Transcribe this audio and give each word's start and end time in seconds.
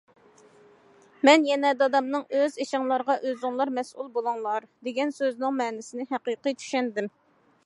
مەن 1.29 1.45
يەنە 1.49 1.73
دادامنىڭ« 1.81 2.25
ئۆز 2.39 2.57
ئىشىڭلارغا 2.65 3.19
ئۆزۈڭلار 3.29 3.75
مەسئۇل 3.79 4.13
بولۇڭلار» 4.19 4.69
دېگەن 4.89 5.17
سۆزىنىڭ 5.23 5.57
مەنىسىنى 5.65 6.13
ھەقىقىي 6.17 6.61
چۈشەندىم. 6.65 7.17